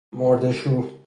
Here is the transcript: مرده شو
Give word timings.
مرده 0.11 0.51
شو 0.53 0.97